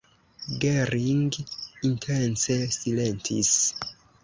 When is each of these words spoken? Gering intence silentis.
Gering 0.61 1.31
intence 1.89 2.57
silentis. 2.79 3.51